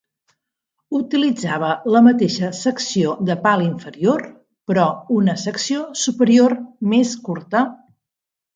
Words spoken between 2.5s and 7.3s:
secció de pal inferior, però una secció superior més